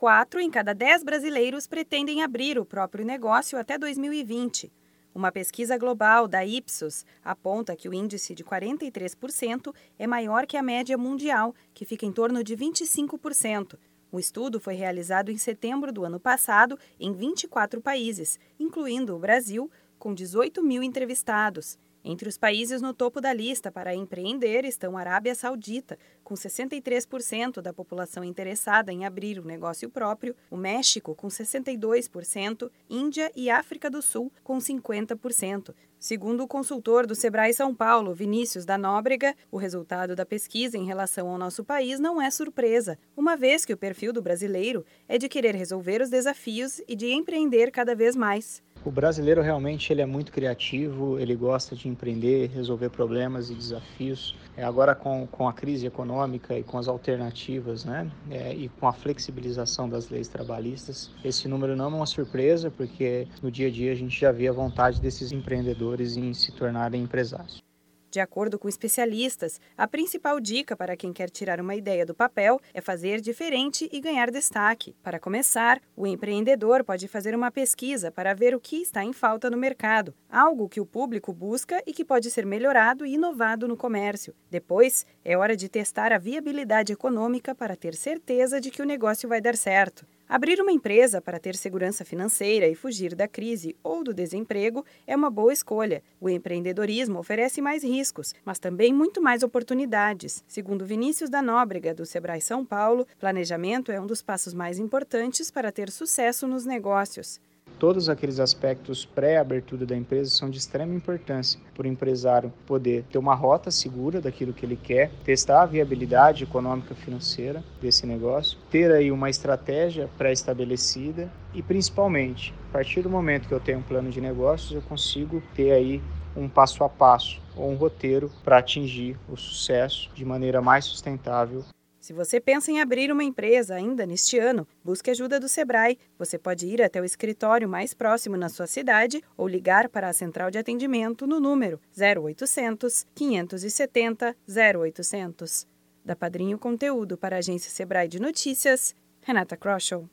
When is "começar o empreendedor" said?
75.20-76.82